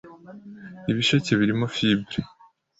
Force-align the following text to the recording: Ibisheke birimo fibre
Ibisheke 0.91 1.31
birimo 1.39 1.65
fibre 1.75 2.15